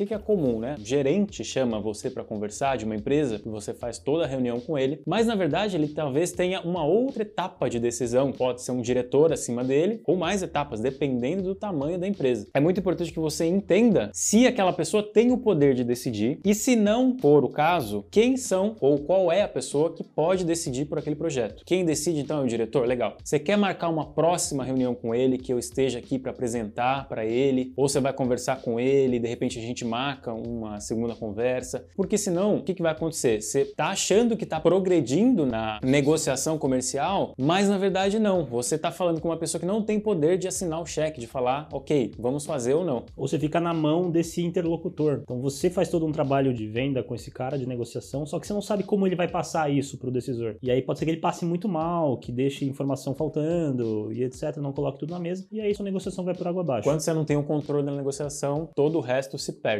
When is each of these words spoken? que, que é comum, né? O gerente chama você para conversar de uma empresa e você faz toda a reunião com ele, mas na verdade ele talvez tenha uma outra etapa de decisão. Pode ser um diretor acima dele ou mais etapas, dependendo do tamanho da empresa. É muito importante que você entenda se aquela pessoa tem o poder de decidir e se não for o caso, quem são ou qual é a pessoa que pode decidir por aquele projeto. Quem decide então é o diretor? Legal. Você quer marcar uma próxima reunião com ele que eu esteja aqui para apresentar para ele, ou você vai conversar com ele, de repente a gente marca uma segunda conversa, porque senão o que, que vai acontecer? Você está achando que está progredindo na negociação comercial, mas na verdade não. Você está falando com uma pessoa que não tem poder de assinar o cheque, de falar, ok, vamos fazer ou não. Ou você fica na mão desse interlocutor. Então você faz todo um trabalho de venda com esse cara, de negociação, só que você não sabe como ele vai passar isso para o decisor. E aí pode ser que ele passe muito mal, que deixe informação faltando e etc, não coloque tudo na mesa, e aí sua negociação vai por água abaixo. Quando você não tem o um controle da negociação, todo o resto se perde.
que, 0.00 0.06
que 0.06 0.14
é 0.14 0.18
comum, 0.18 0.58
né? 0.58 0.76
O 0.78 0.84
gerente 0.84 1.44
chama 1.44 1.78
você 1.78 2.10
para 2.10 2.24
conversar 2.24 2.78
de 2.78 2.86
uma 2.86 2.96
empresa 2.96 3.40
e 3.44 3.48
você 3.48 3.74
faz 3.74 3.98
toda 3.98 4.24
a 4.24 4.26
reunião 4.26 4.58
com 4.58 4.78
ele, 4.78 5.02
mas 5.06 5.26
na 5.26 5.34
verdade 5.34 5.76
ele 5.76 5.88
talvez 5.88 6.32
tenha 6.32 6.60
uma 6.62 6.84
outra 6.84 7.22
etapa 7.22 7.68
de 7.68 7.78
decisão. 7.78 8.32
Pode 8.32 8.62
ser 8.62 8.72
um 8.72 8.80
diretor 8.80 9.30
acima 9.30 9.62
dele 9.62 10.00
ou 10.06 10.16
mais 10.16 10.42
etapas, 10.42 10.80
dependendo 10.80 11.42
do 11.42 11.54
tamanho 11.54 11.98
da 11.98 12.06
empresa. 12.06 12.46
É 12.54 12.60
muito 12.60 12.80
importante 12.80 13.12
que 13.12 13.18
você 13.18 13.44
entenda 13.44 14.10
se 14.14 14.46
aquela 14.46 14.72
pessoa 14.72 15.02
tem 15.02 15.32
o 15.32 15.38
poder 15.38 15.74
de 15.74 15.84
decidir 15.84 16.40
e 16.44 16.54
se 16.54 16.76
não 16.76 17.18
for 17.18 17.44
o 17.44 17.48
caso, 17.48 18.04
quem 18.10 18.36
são 18.36 18.76
ou 18.80 18.98
qual 18.98 19.30
é 19.30 19.42
a 19.42 19.48
pessoa 19.48 19.92
que 19.92 20.02
pode 20.02 20.44
decidir 20.44 20.86
por 20.86 20.98
aquele 20.98 21.16
projeto. 21.16 21.62
Quem 21.66 21.84
decide 21.84 22.20
então 22.20 22.40
é 22.40 22.44
o 22.44 22.48
diretor? 22.48 22.86
Legal. 22.86 23.18
Você 23.22 23.38
quer 23.38 23.58
marcar 23.58 23.90
uma 23.90 24.06
próxima 24.06 24.64
reunião 24.64 24.94
com 24.94 25.14
ele 25.14 25.36
que 25.36 25.52
eu 25.52 25.58
esteja 25.58 25.98
aqui 25.98 26.18
para 26.18 26.30
apresentar 26.30 27.06
para 27.06 27.24
ele, 27.24 27.72
ou 27.76 27.88
você 27.88 28.00
vai 28.00 28.12
conversar 28.14 28.62
com 28.62 28.80
ele, 28.80 29.18
de 29.18 29.28
repente 29.28 29.58
a 29.58 29.62
gente 29.62 29.84
marca 29.90 30.32
uma 30.32 30.78
segunda 30.78 31.16
conversa, 31.16 31.84
porque 31.96 32.16
senão 32.16 32.56
o 32.56 32.62
que, 32.62 32.74
que 32.74 32.82
vai 32.82 32.92
acontecer? 32.92 33.42
Você 33.42 33.62
está 33.62 33.88
achando 33.88 34.36
que 34.36 34.44
está 34.44 34.60
progredindo 34.60 35.44
na 35.44 35.80
negociação 35.82 36.56
comercial, 36.56 37.34
mas 37.36 37.68
na 37.68 37.76
verdade 37.76 38.20
não. 38.20 38.44
Você 38.44 38.76
está 38.76 38.92
falando 38.92 39.20
com 39.20 39.28
uma 39.28 39.36
pessoa 39.36 39.60
que 39.60 39.66
não 39.66 39.82
tem 39.82 39.98
poder 39.98 40.38
de 40.38 40.46
assinar 40.46 40.80
o 40.80 40.86
cheque, 40.86 41.20
de 41.20 41.26
falar, 41.26 41.68
ok, 41.72 42.12
vamos 42.18 42.46
fazer 42.46 42.74
ou 42.74 42.84
não. 42.84 43.04
Ou 43.16 43.26
você 43.26 43.38
fica 43.38 43.58
na 43.58 43.74
mão 43.74 44.10
desse 44.10 44.42
interlocutor. 44.42 45.20
Então 45.22 45.40
você 45.40 45.68
faz 45.68 45.88
todo 45.88 46.06
um 46.06 46.12
trabalho 46.12 46.54
de 46.54 46.66
venda 46.68 47.02
com 47.02 47.14
esse 47.14 47.30
cara, 47.30 47.58
de 47.58 47.66
negociação, 47.66 48.24
só 48.24 48.38
que 48.38 48.46
você 48.46 48.52
não 48.52 48.62
sabe 48.62 48.84
como 48.84 49.06
ele 49.06 49.16
vai 49.16 49.26
passar 49.26 49.70
isso 49.70 49.98
para 49.98 50.08
o 50.08 50.12
decisor. 50.12 50.56
E 50.62 50.70
aí 50.70 50.80
pode 50.80 51.00
ser 51.00 51.04
que 51.04 51.10
ele 51.10 51.20
passe 51.20 51.44
muito 51.44 51.68
mal, 51.68 52.16
que 52.18 52.30
deixe 52.30 52.64
informação 52.64 53.14
faltando 53.14 54.12
e 54.12 54.22
etc, 54.22 54.56
não 54.58 54.72
coloque 54.72 55.00
tudo 55.00 55.10
na 55.10 55.18
mesa, 55.18 55.46
e 55.50 55.60
aí 55.60 55.74
sua 55.74 55.84
negociação 55.84 56.24
vai 56.24 56.34
por 56.34 56.46
água 56.46 56.62
abaixo. 56.62 56.84
Quando 56.84 57.00
você 57.00 57.12
não 57.12 57.24
tem 57.24 57.36
o 57.36 57.40
um 57.40 57.42
controle 57.42 57.84
da 57.84 57.92
negociação, 57.92 58.68
todo 58.74 58.98
o 58.98 59.00
resto 59.00 59.38
se 59.38 59.54
perde. 59.54 59.79